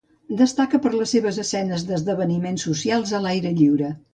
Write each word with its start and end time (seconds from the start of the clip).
Destaca 0.37 0.79
per 0.85 0.91
les 0.95 1.13
seves 1.17 1.37
escenes 1.45 1.85
d'esdeveniments 1.91 2.67
socials 2.71 3.17
a 3.19 3.25
l'aire 3.27 3.57
lliure. 3.61 3.97